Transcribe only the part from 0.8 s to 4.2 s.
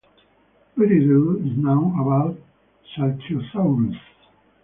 little is known about "Saltriosaurus".